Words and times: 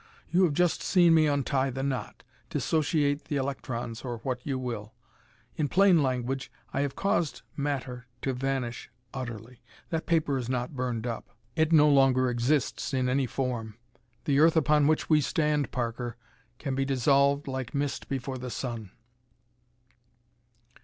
You 0.31 0.45
have 0.45 0.53
just 0.53 0.81
seen 0.81 1.13
me 1.13 1.27
untie 1.27 1.69
the 1.69 1.83
knot, 1.83 2.23
dissociate 2.49 3.25
the 3.25 3.35
electrons, 3.35 4.01
or 4.01 4.17
what 4.23 4.43
you 4.43 4.57
will. 4.57 4.95
In 5.57 5.67
plain 5.67 6.01
language 6.01 6.51
I 6.73 6.81
have 6.81 6.95
caused 6.95 7.43
matter 7.55 8.07
to 8.23 8.33
vanish 8.33 8.89
utterly. 9.13 9.61
That 9.91 10.07
paper 10.07 10.39
is 10.39 10.49
not 10.49 10.75
burned 10.75 11.05
up. 11.05 11.29
It 11.55 11.71
no 11.71 11.87
longer 11.87 12.31
exists 12.31 12.95
in 12.95 13.09
any 13.09 13.27
form. 13.27 13.77
The 14.25 14.39
earth 14.39 14.57
upon 14.57 14.87
which 14.87 15.07
we 15.07 15.21
stand, 15.21 15.69
Parker, 15.69 16.17
can 16.57 16.73
be 16.73 16.83
dissolved 16.83 17.47
like 17.47 17.75
mist 17.75 18.09
before 18.09 18.39
the 18.39 18.49
sun!" 18.49 18.89